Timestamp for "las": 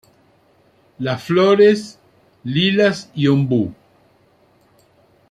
0.97-1.23